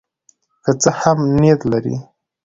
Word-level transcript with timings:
که 0.63 0.71
څه 0.81 0.89
هم 0.99 1.17
ښه 1.23 1.27
نیت 1.39 1.61
لري. 1.71 1.95